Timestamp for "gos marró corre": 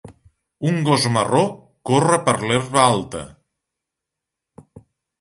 0.87-2.19